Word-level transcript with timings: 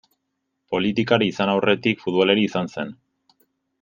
Politikari 0.75 1.27
izan 1.33 1.51
aurretik 1.55 2.01
futbolari 2.07 2.47
izan 2.49 2.73
zen. 2.77 2.99